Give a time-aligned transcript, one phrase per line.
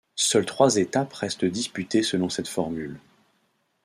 [0.15, 2.99] Seules trois étapes restent disputées selon cette formule.